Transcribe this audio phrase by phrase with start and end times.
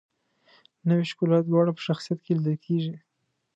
[0.87, 2.95] نوې ښکلا دواړه په شخصیت کې لیدل کیږي.